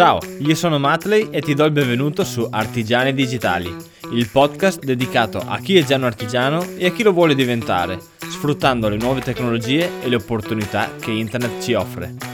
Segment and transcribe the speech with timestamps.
[0.00, 3.70] Ciao, io sono Matley e ti do il benvenuto su Artigiani Digitali,
[4.12, 7.98] il podcast dedicato a chi è già un artigiano e a chi lo vuole diventare,
[8.16, 12.29] sfruttando le nuove tecnologie e le opportunità che internet ci offre.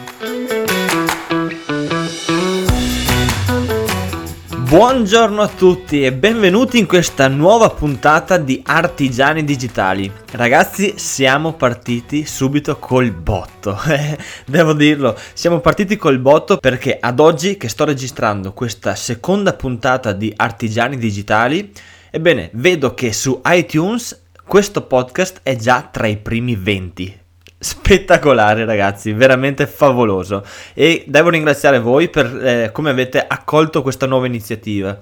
[4.69, 10.11] Buongiorno a tutti e benvenuti in questa nuova puntata di Artigiani Digitali.
[10.33, 13.79] Ragazzi, siamo partiti subito col botto.
[14.45, 20.11] Devo dirlo, siamo partiti col botto perché ad oggi che sto registrando questa seconda puntata
[20.11, 21.73] di Artigiani Digitali,
[22.11, 27.26] ebbene, vedo che su iTunes questo podcast è già tra i primi 20
[27.59, 34.27] spettacolare ragazzi, veramente favoloso e devo ringraziare voi per eh, come avete accolto questa nuova
[34.27, 34.99] iniziativa.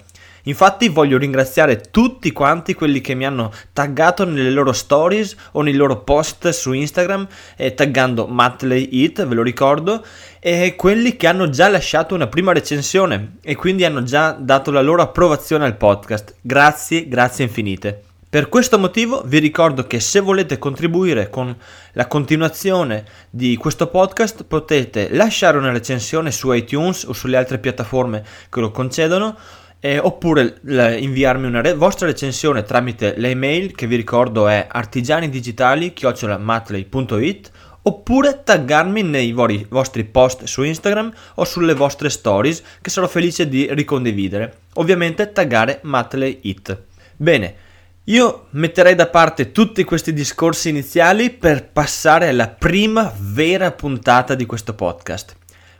[0.46, 5.74] Infatti voglio ringraziare tutti quanti quelli che mi hanno taggato nelle loro stories o nei
[5.74, 10.04] loro post su Instagram, eh, taggando Matley It, ve lo ricordo,
[10.40, 14.82] e quelli che hanno già lasciato una prima recensione e quindi hanno già dato la
[14.82, 16.34] loro approvazione al podcast.
[16.42, 18.02] Grazie, grazie infinite.
[18.34, 21.56] Per questo motivo vi ricordo che se volete contribuire con
[21.92, 28.24] la continuazione di questo podcast potete lasciare una recensione su iTunes o sulle altre piattaforme
[28.50, 29.36] che lo concedono
[29.78, 37.50] eh, oppure l- inviarmi una re- vostra recensione tramite l'email che vi ricordo è artigianidigitali.matley.it
[37.82, 43.48] oppure taggarmi nei vo- vostri post su Instagram o sulle vostre stories che sarò felice
[43.48, 44.62] di ricondividere.
[44.72, 46.76] Ovviamente taggare Matley It.
[47.16, 47.63] Bene,
[48.08, 54.44] io metterei da parte tutti questi discorsi iniziali per passare alla prima vera puntata di
[54.44, 55.34] questo podcast.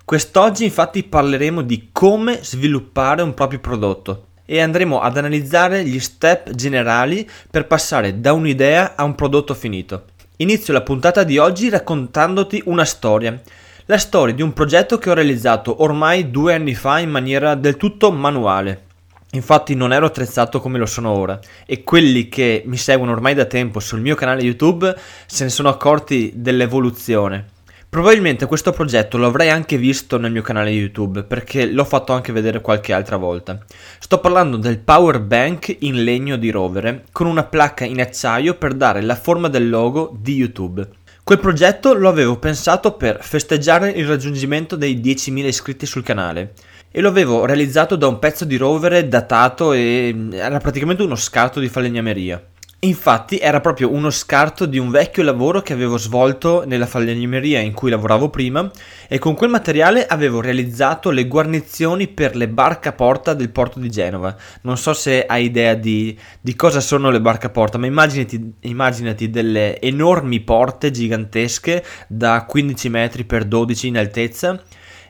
[0.07, 6.49] Quest'oggi infatti parleremo di come sviluppare un proprio prodotto e andremo ad analizzare gli step
[6.53, 10.05] generali per passare da un'idea a un prodotto finito.
[10.37, 13.39] Inizio la puntata di oggi raccontandoti una storia.
[13.85, 17.77] La storia di un progetto che ho realizzato ormai due anni fa in maniera del
[17.77, 18.93] tutto manuale.
[19.35, 23.47] Infatti non ero attrezzato come lo sono ora e quelli che mi seguono ormai da
[23.47, 24.95] tempo sul mio canale YouTube
[25.27, 27.47] se ne sono accorti dell'evoluzione.
[27.89, 32.33] Probabilmente questo progetto lo avrei anche visto nel mio canale YouTube perché l'ho fatto anche
[32.33, 33.59] vedere qualche altra volta.
[33.99, 38.75] Sto parlando del power bank in legno di rovere con una placca in acciaio per
[38.75, 40.89] dare la forma del logo di YouTube.
[41.25, 46.53] Quel progetto lo avevo pensato per festeggiare il raggiungimento dei 10.000 iscritti sul canale
[46.97, 51.59] e lo avevo realizzato da un pezzo di rovere datato e era praticamente uno scarto
[51.59, 52.41] di falegnameria.
[52.85, 57.73] Infatti era proprio uno scarto di un vecchio lavoro che avevo svolto nella falegnameria in
[57.73, 58.71] cui lavoravo prima
[59.09, 63.91] e con quel materiale avevo realizzato le guarnizioni per le barca porta del porto di
[63.91, 64.37] Genova.
[64.61, 69.31] Non so se hai idea di, di cosa sono le barca porta, ma immaginati, immaginati
[69.31, 74.63] delle enormi porte gigantesche da 15 metri per 12 in altezza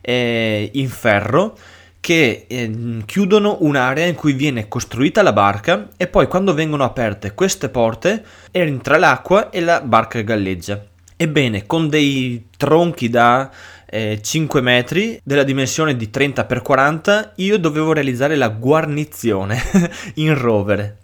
[0.05, 1.57] eh, in ferro
[2.01, 7.33] che eh, chiudono un'area in cui viene costruita la barca e poi quando vengono aperte
[7.33, 10.85] queste porte entra l'acqua e la barca galleggia.
[11.17, 13.51] Ebbene, con dei tronchi da
[13.87, 19.63] eh, 5 metri della dimensione di 30 x 40 io dovevo realizzare la guarnizione
[20.17, 20.99] in rovere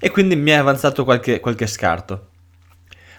[0.00, 2.29] e quindi mi è avanzato qualche, qualche scarto.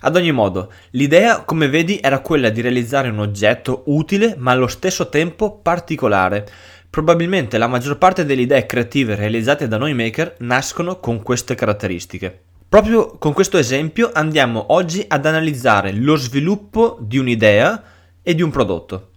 [0.02, 4.68] Ad ogni modo, l'idea, come vedi, era quella di realizzare un oggetto utile ma allo
[4.68, 6.46] stesso tempo particolare,
[6.92, 12.42] Probabilmente la maggior parte delle idee creative realizzate da noi maker nascono con queste caratteristiche.
[12.68, 17.82] Proprio con questo esempio andiamo oggi ad analizzare lo sviluppo di un'idea
[18.22, 19.12] e di un prodotto.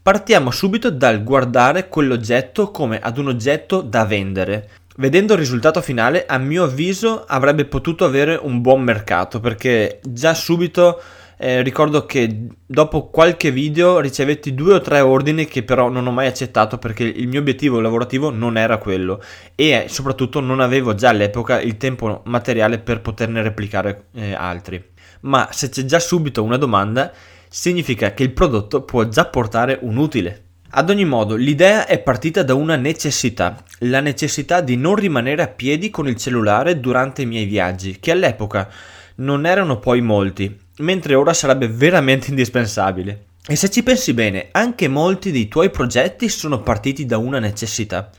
[0.00, 4.70] Partiamo subito dal guardare quell'oggetto come ad un oggetto da vendere.
[4.96, 10.34] Vedendo il risultato finale, a mio avviso avrebbe potuto avere un buon mercato perché già
[10.34, 11.02] subito
[11.36, 16.12] eh, ricordo che dopo qualche video ricevetti due o tre ordini che però non ho
[16.12, 19.20] mai accettato perché il mio obiettivo lavorativo non era quello
[19.56, 24.82] e soprattutto non avevo già all'epoca il tempo materiale per poterne replicare eh, altri.
[25.22, 27.12] Ma se c'è già subito una domanda,
[27.48, 30.43] significa che il prodotto può già portare un utile.
[30.76, 35.46] Ad ogni modo, l'idea è partita da una necessità, la necessità di non rimanere a
[35.46, 38.68] piedi con il cellulare durante i miei viaggi, che all'epoca
[39.16, 43.26] non erano poi molti mentre ora sarebbe veramente indispensabile.
[43.46, 48.10] E se ci pensi bene, anche molti dei tuoi progetti sono partiti da una necessità.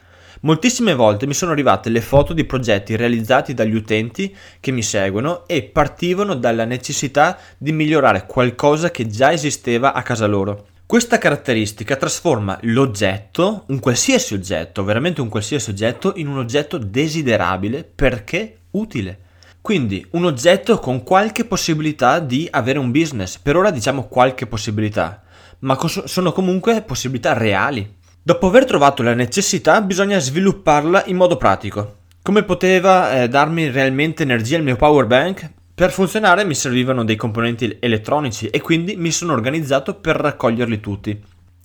[0.42, 5.46] Moltissime volte mi sono arrivate le foto di progetti realizzati dagli utenti che mi seguono
[5.46, 10.68] e partivano dalla necessità di migliorare qualcosa che già esisteva a casa loro.
[10.88, 17.84] Questa caratteristica trasforma l'oggetto, un qualsiasi oggetto, veramente un qualsiasi oggetto, in un oggetto desiderabile
[17.84, 19.20] perché utile.
[19.62, 23.40] Quindi un oggetto con qualche possibilità di avere un business.
[23.40, 25.24] Per ora diciamo qualche possibilità,
[25.62, 27.96] ma cos- sono comunque possibilità reali.
[28.22, 31.96] Dopo aver trovato la necessità bisogna svilupparla in modo pratico.
[32.22, 35.50] Come poteva eh, darmi realmente energia il mio power bank?
[35.76, 41.22] Per funzionare mi servivano dei componenti elettronici e quindi mi sono organizzato per raccoglierli tutti.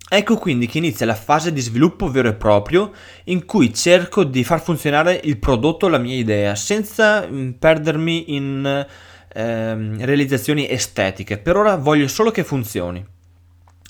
[0.09, 2.91] Ecco quindi che inizia la fase di sviluppo vero e proprio
[3.27, 8.87] in cui cerco di far funzionare il prodotto, la mia idea, senza mm, perdermi in
[9.33, 11.39] eh, realizzazioni estetiche.
[11.39, 13.07] Per ora voglio solo che funzioni.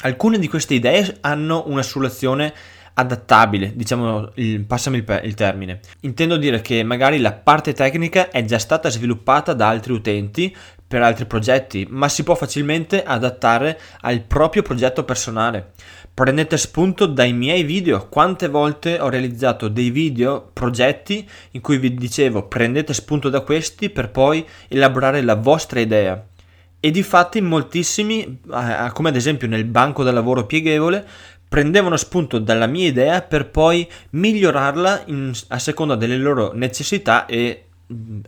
[0.02, 2.52] Alcune di queste idee hanno una soluzione
[2.95, 5.81] adattabile, diciamo, il, passami il, il, termine.
[6.01, 10.55] Intendo dire che magari la parte tecnica è già stata sviluppata da altri utenti
[10.87, 15.73] per altri progetti, ma si può facilmente adattare al proprio progetto personale.
[16.13, 21.95] Prendete spunto dai miei video, quante volte ho realizzato dei video, progetti in cui vi
[21.95, 26.27] dicevo prendete spunto da questi per poi elaborare la vostra idea.
[26.81, 28.41] E di fatti moltissimi,
[28.93, 31.07] come ad esempio nel banco da lavoro pieghevole,
[31.50, 37.64] prendevano spunto dalla mia idea per poi migliorarla in, a seconda delle loro necessità e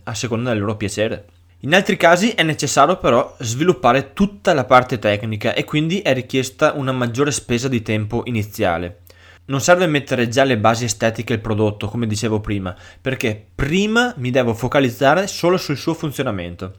[0.03, 1.27] a seconda del loro piacere.
[1.61, 6.73] In altri casi è necessario però sviluppare tutta la parte tecnica e quindi è richiesta
[6.73, 9.03] una maggiore spesa di tempo iniziale.
[9.45, 14.33] Non serve mettere già le basi estetiche del prodotto, come dicevo prima, perché prima mi
[14.33, 16.79] devo focalizzare solo sul suo funzionamento.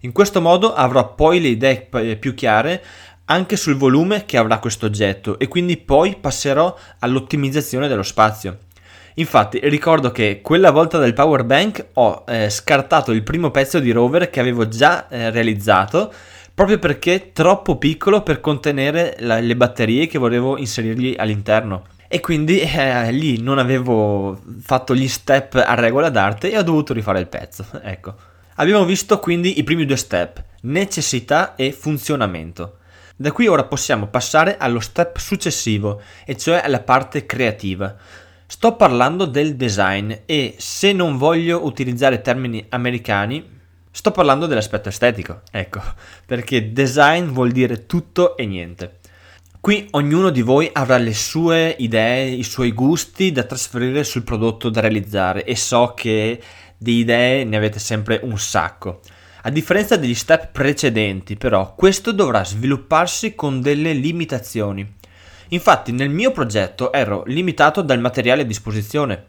[0.00, 2.82] In questo modo avrò poi le idee più chiare
[3.26, 8.58] anche sul volume che avrà questo oggetto e quindi poi passerò all'ottimizzazione dello spazio.
[9.14, 13.92] Infatti ricordo che quella volta del power bank ho eh, scartato il primo pezzo di
[13.92, 16.12] rover che avevo già eh, realizzato
[16.52, 21.84] proprio perché troppo piccolo per contenere la, le batterie che volevo inserirgli all'interno.
[22.08, 26.92] E quindi eh, lì non avevo fatto gli step a regola d'arte e ho dovuto
[26.92, 27.66] rifare il pezzo.
[27.82, 28.14] ecco.
[28.56, 32.78] Abbiamo visto quindi i primi due step, necessità e funzionamento.
[33.16, 37.94] Da qui ora possiamo passare allo step successivo, e cioè alla parte creativa.
[38.44, 43.48] Sto parlando del design e se non voglio utilizzare termini americani,
[43.88, 45.80] sto parlando dell'aspetto estetico, ecco,
[46.26, 48.98] perché design vuol dire tutto e niente.
[49.60, 54.70] Qui ognuno di voi avrà le sue idee, i suoi gusti da trasferire sul prodotto
[54.70, 56.42] da realizzare e so che
[56.76, 59.00] di idee ne avete sempre un sacco.
[59.46, 64.90] A differenza degli step precedenti, però, questo dovrà svilupparsi con delle limitazioni.
[65.48, 69.26] Infatti, nel mio progetto ero limitato dal materiale a disposizione,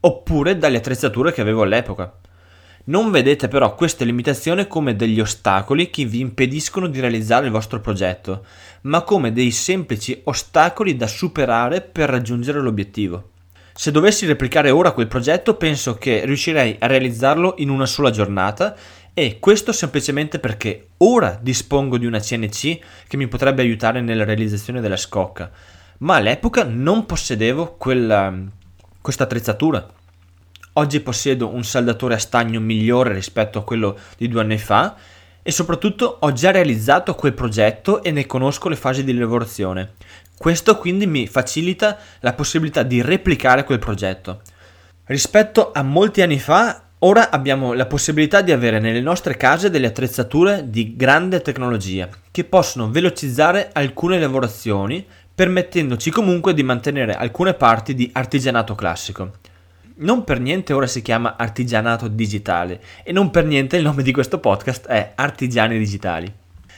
[0.00, 2.18] oppure dalle attrezzature che avevo all'epoca.
[2.86, 7.78] Non vedete però queste limitazioni come degli ostacoli che vi impediscono di realizzare il vostro
[7.78, 8.44] progetto,
[8.82, 13.28] ma come dei semplici ostacoli da superare per raggiungere l'obiettivo.
[13.76, 18.76] Se dovessi replicare ora quel progetto, penso che riuscirei a realizzarlo in una sola giornata
[19.14, 24.80] e questo semplicemente perché ora dispongo di una CNC che mi potrebbe aiutare nella realizzazione
[24.80, 25.50] della scocca,
[25.98, 28.34] ma all'epoca non possedevo quella,
[29.00, 29.88] questa attrezzatura.
[30.72, 34.96] Oggi possiedo un saldatore a stagno migliore rispetto a quello di due anni fa
[35.40, 39.92] e soprattutto ho già realizzato quel progetto e ne conosco le fasi di lavorazione.
[40.36, 44.40] Questo quindi mi facilita la possibilità di replicare quel progetto.
[45.04, 49.88] Rispetto a molti anni fa Ora abbiamo la possibilità di avere nelle nostre case delle
[49.88, 57.94] attrezzature di grande tecnologia che possono velocizzare alcune lavorazioni permettendoci comunque di mantenere alcune parti
[57.94, 59.32] di artigianato classico.
[59.96, 64.12] Non per niente ora si chiama artigianato digitale e non per niente il nome di
[64.12, 66.32] questo podcast è Artigiani Digitali.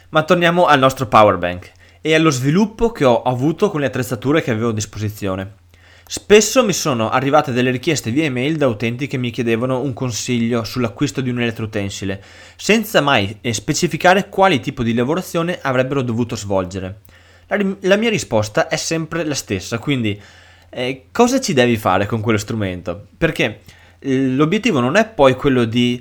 [0.08, 4.42] Ma torniamo al nostro power bank e allo sviluppo che ho avuto con le attrezzature
[4.42, 5.64] che avevo a disposizione.
[6.08, 10.62] Spesso mi sono arrivate delle richieste via email da utenti che mi chiedevano un consiglio
[10.62, 12.22] sull'acquisto di un elettroutensile,
[12.54, 17.00] senza mai eh, specificare quali tipo di lavorazione avrebbero dovuto svolgere.
[17.48, 20.20] La, la mia risposta è sempre la stessa, quindi
[20.70, 23.08] eh, cosa ci devi fare con quello strumento?
[23.18, 23.62] Perché
[23.98, 26.00] eh, l'obiettivo non è poi quello di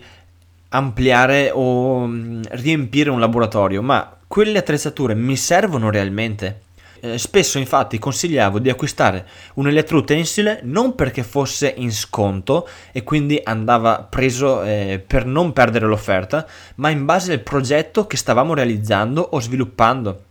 [0.69, 6.61] ampliare o mh, mm, riempire un laboratorio, ma quelle attrezzature mi servono realmente?
[7.05, 13.39] Eh, spesso infatti consigliavo di acquistare un elettroutensile non perché fosse in sconto e quindi
[13.43, 19.21] andava preso eh, per non perdere l'offerta, ma in base al progetto che stavamo realizzando
[19.21, 20.23] o sviluppando.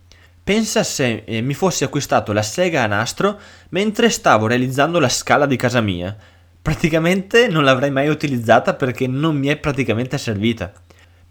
[0.43, 3.39] Pensa se eh, mi fossi acquistato la sega a nastro
[3.69, 6.13] mentre stavo realizzando la scala di casa mia.
[6.61, 10.73] Praticamente non l'avrei mai utilizzata perché non mi è praticamente servita.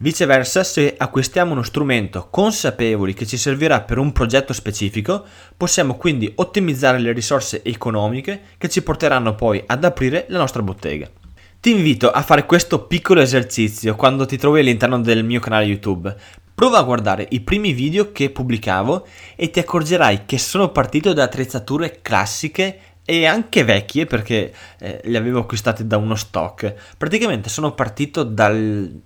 [0.04, 5.24] Viceversa, se acquistiamo uno strumento consapevoli che ci servirà per un progetto specifico,
[5.56, 11.10] possiamo quindi ottimizzare le risorse economiche che ci porteranno poi ad aprire la nostra bottega.
[11.58, 16.14] Ti invito a fare questo piccolo esercizio quando ti trovi all'interno del mio canale YouTube.
[16.54, 21.22] Prova a guardare i primi video che pubblicavo e ti accorgerai che sono partito da
[21.22, 26.74] attrezzature classiche e anche vecchie perché eh, le avevo acquistate da uno stock.
[26.98, 29.00] Praticamente sono partito dal,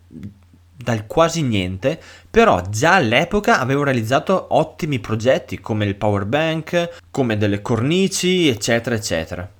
[0.80, 7.36] dal quasi niente, però già all'epoca avevo realizzato ottimi progetti come il power bank, come
[7.36, 9.50] delle cornici, eccetera, eccetera.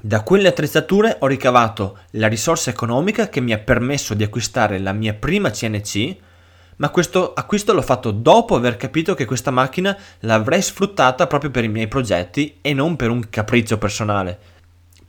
[0.00, 4.92] Da quelle attrezzature ho ricavato la risorsa economica che mi ha permesso di acquistare la
[4.92, 6.16] mia prima CNC
[6.78, 11.64] ma questo acquisto l'ho fatto dopo aver capito che questa macchina l'avrei sfruttata proprio per
[11.64, 14.38] i miei progetti e non per un capriccio personale.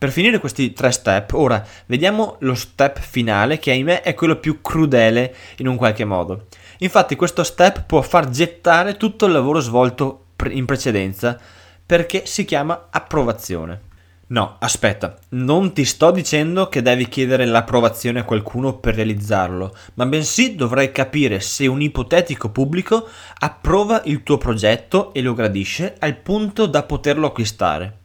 [0.00, 4.62] Per finire questi tre step, ora vediamo lo step finale che ahimè è quello più
[4.62, 6.46] crudele in un qualche modo.
[6.78, 11.38] Infatti questo step può far gettare tutto il lavoro svolto in precedenza
[11.84, 13.88] perché si chiama approvazione.
[14.28, 20.06] No, aspetta, non ti sto dicendo che devi chiedere l'approvazione a qualcuno per realizzarlo, ma
[20.06, 23.06] bensì dovrai capire se un ipotetico pubblico
[23.40, 27.99] approva il tuo progetto e lo gradisce al punto da poterlo acquistare.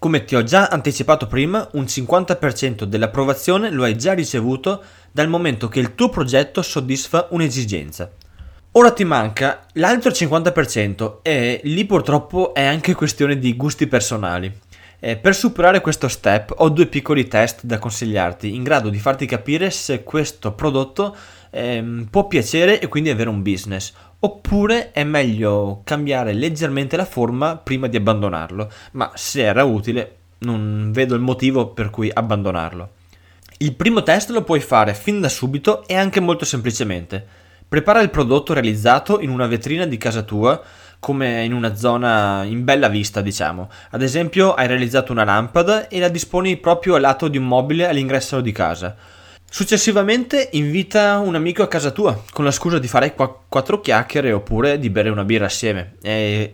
[0.00, 5.68] Come ti ho già anticipato prima, un 50% dell'approvazione lo hai già ricevuto dal momento
[5.68, 8.10] che il tuo progetto soddisfa un'esigenza.
[8.72, 14.50] Ora ti manca l'altro 50% e lì purtroppo è anche questione di gusti personali.
[15.00, 19.26] Eh, per superare questo step ho due piccoli test da consigliarti in grado di farti
[19.26, 21.14] capire se questo prodotto
[21.50, 27.56] eh, può piacere e quindi avere un business oppure è meglio cambiare leggermente la forma
[27.56, 32.90] prima di abbandonarlo ma se era utile non vedo il motivo per cui abbandonarlo.
[33.58, 37.26] Il primo test lo puoi fare fin da subito e anche molto semplicemente.
[37.68, 40.60] Prepara il prodotto realizzato in una vetrina di casa tua
[40.98, 43.70] come in una zona in bella vista, diciamo.
[43.90, 47.86] Ad esempio, hai realizzato una lampada e la disponi proprio al lato di un mobile
[47.86, 48.96] all'ingresso di casa.
[49.52, 54.30] Successivamente invita un amico a casa tua con la scusa di fare qu- quattro chiacchiere
[54.30, 55.96] oppure di bere una birra assieme.
[56.02, 56.52] E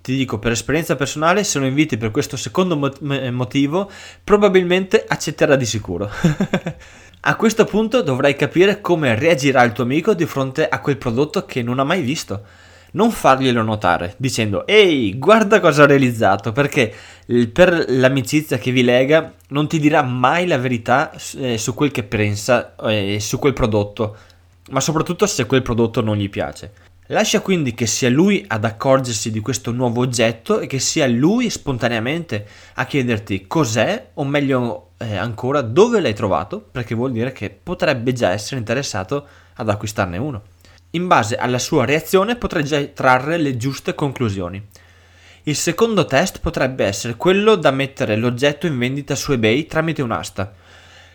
[0.00, 2.92] ti dico per esperienza personale, se lo inviti per questo secondo mo-
[3.32, 3.90] motivo,
[4.22, 6.08] probabilmente accetterà di sicuro.
[7.22, 11.44] a questo punto dovrai capire come reagirà il tuo amico di fronte a quel prodotto
[11.44, 12.44] che non ha mai visto
[12.92, 16.92] non farglielo notare dicendo ehi guarda cosa ho realizzato perché
[17.52, 22.02] per l'amicizia che vi lega non ti dirà mai la verità eh, su quel che
[22.02, 24.16] pensa e eh, su quel prodotto
[24.70, 26.72] ma soprattutto se quel prodotto non gli piace.
[27.06, 31.50] Lascia quindi che sia lui ad accorgersi di questo nuovo oggetto e che sia lui
[31.50, 37.50] spontaneamente a chiederti cos'è o meglio eh, ancora dove l'hai trovato perché vuol dire che
[37.50, 40.42] potrebbe già essere interessato ad acquistarne uno
[40.92, 44.62] in base alla sua reazione potrai già trarre le giuste conclusioni.
[45.44, 50.54] Il secondo test potrebbe essere quello da mettere l'oggetto in vendita su eBay tramite un'asta.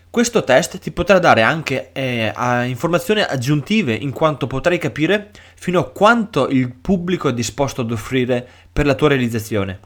[0.09, 2.33] Questo test ti potrà dare anche eh,
[2.65, 8.45] informazioni aggiuntive in quanto potrai capire fino a quanto il pubblico è disposto ad offrire
[8.71, 9.79] per la tua realizzazione.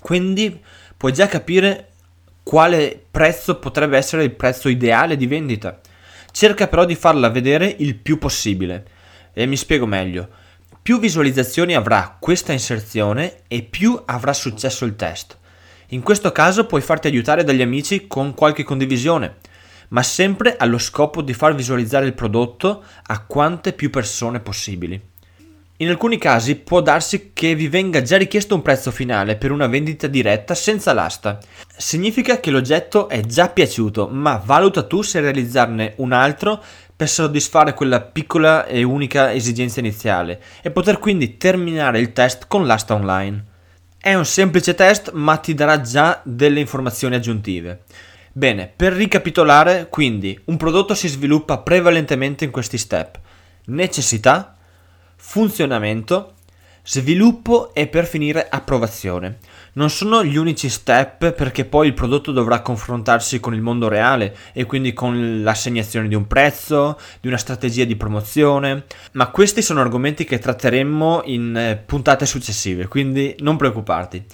[0.00, 0.60] Quindi
[0.96, 1.88] puoi già capire
[2.42, 5.78] quale prezzo potrebbe essere il prezzo ideale di vendita.
[6.32, 8.84] Cerca però di farla vedere il più possibile.
[9.32, 10.28] E mi spiego meglio.
[10.82, 15.38] Più visualizzazioni avrà questa inserzione e più avrà successo il test.
[15.88, 19.36] In questo caso puoi farti aiutare dagli amici con qualche condivisione,
[19.88, 25.00] ma sempre allo scopo di far visualizzare il prodotto a quante più persone possibili.
[25.80, 29.66] In alcuni casi può darsi che vi venga già richiesto un prezzo finale per una
[29.66, 31.38] vendita diretta senza l'asta.
[31.74, 36.62] Significa che l'oggetto è già piaciuto, ma valuta tu se realizzarne un altro
[37.00, 42.66] per soddisfare quella piccola e unica esigenza iniziale e poter quindi terminare il test con
[42.66, 43.42] l'asta online.
[43.96, 47.84] È un semplice test ma ti darà già delle informazioni aggiuntive.
[48.32, 53.18] Bene, per ricapitolare, quindi un prodotto si sviluppa prevalentemente in questi step.
[53.68, 54.54] Necessità,
[55.16, 56.34] funzionamento,
[56.82, 59.38] sviluppo e per finire approvazione
[59.72, 64.36] non sono gli unici step perché poi il prodotto dovrà confrontarsi con il mondo reale
[64.52, 69.80] e quindi con l'assegnazione di un prezzo, di una strategia di promozione, ma questi sono
[69.80, 74.24] argomenti che tratteremo in eh, puntate successive, quindi non preoccuparti.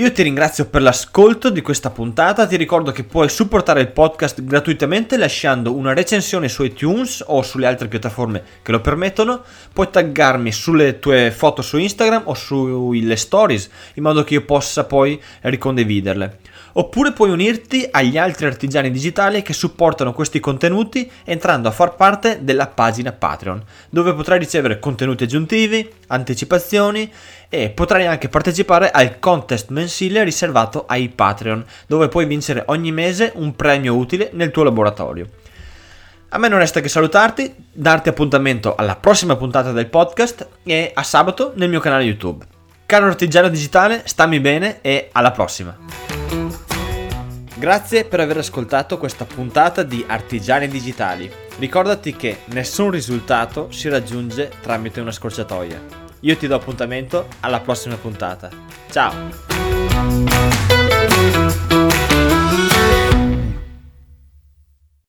[0.00, 4.42] Io ti ringrazio per l'ascolto di questa puntata, ti ricordo che puoi supportare il podcast
[4.42, 9.42] gratuitamente lasciando una recensione su iTunes o sulle altre piattaforme che lo permettono,
[9.74, 14.84] puoi taggarmi sulle tue foto su Instagram o sulle stories in modo che io possa
[14.84, 16.38] poi ricondividerle.
[16.72, 22.38] Oppure puoi unirti agli altri artigiani digitali che supportano questi contenuti entrando a far parte
[22.42, 27.10] della pagina Patreon, dove potrai ricevere contenuti aggiuntivi, anticipazioni
[27.48, 33.32] e potrai anche partecipare al contest mensile riservato ai Patreon, dove puoi vincere ogni mese
[33.34, 35.28] un premio utile nel tuo laboratorio.
[36.30, 41.02] A me non resta che salutarti, darti appuntamento alla prossima puntata del podcast e a
[41.02, 42.44] sabato nel mio canale YouTube.
[42.86, 45.76] Caro artigiano digitale, stammi bene e alla prossima.
[47.60, 51.30] Grazie per aver ascoltato questa puntata di Artigiani Digitali.
[51.58, 55.82] Ricordati che nessun risultato si raggiunge tramite una scorciatoia.
[56.20, 58.48] Io ti do appuntamento alla prossima puntata.
[58.90, 59.49] Ciao!
[60.00, 60.69] Música